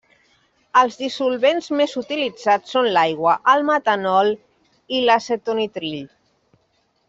[0.79, 4.35] Els dissolvents més utilitzats són l'aigua, el metanol
[4.99, 6.05] i l'acetonitril.